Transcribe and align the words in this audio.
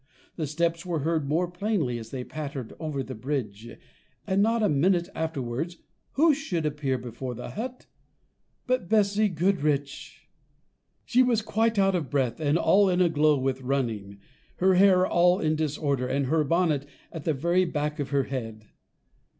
The 0.35 0.47
steps 0.47 0.83
were 0.83 1.01
heard 1.01 1.29
more 1.29 1.47
plainly 1.47 1.99
as 1.99 2.09
they 2.09 2.23
pattered 2.23 2.73
over 2.79 3.03
the 3.03 3.13
bridge, 3.13 3.69
and, 4.25 4.41
not 4.41 4.63
a 4.63 4.67
minute 4.67 5.09
afterwards, 5.13 5.77
who 6.13 6.33
should 6.33 6.65
appear 6.65 6.97
before 6.97 7.35
the 7.35 7.51
hut 7.51 7.85
but 8.65 8.89
Bessy 8.89 9.29
Goodriche! 9.29 10.27
She 11.05 11.21
was 11.21 11.43
quite 11.43 11.77
out 11.77 11.93
of 11.93 12.09
breath 12.09 12.39
and 12.39 12.57
all 12.57 12.89
in 12.89 12.99
a 12.99 13.09
glow 13.09 13.37
with 13.37 13.61
running; 13.61 14.17
her 14.55 14.73
hair 14.73 15.05
all 15.05 15.39
in 15.39 15.55
disorder, 15.55 16.07
and 16.07 16.25
her 16.25 16.43
bonnet 16.43 16.87
at 17.11 17.23
the 17.23 17.33
very 17.35 17.65
back 17.65 17.99
of 17.99 18.09
her 18.09 18.23
head. 18.23 18.69